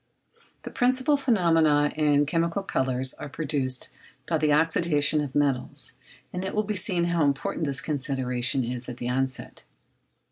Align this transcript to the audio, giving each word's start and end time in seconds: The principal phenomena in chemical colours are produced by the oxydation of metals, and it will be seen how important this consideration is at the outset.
The 0.63 0.71
principal 0.71 1.15
phenomena 1.15 1.93
in 1.95 2.25
chemical 2.25 2.63
colours 2.63 3.13
are 3.13 3.29
produced 3.29 3.93
by 4.27 4.39
the 4.39 4.47
oxydation 4.49 5.23
of 5.23 5.35
metals, 5.35 5.93
and 6.33 6.43
it 6.43 6.55
will 6.55 6.63
be 6.63 6.73
seen 6.73 7.03
how 7.03 7.23
important 7.23 7.67
this 7.67 7.81
consideration 7.81 8.63
is 8.63 8.89
at 8.89 8.97
the 8.97 9.09
outset. 9.09 9.63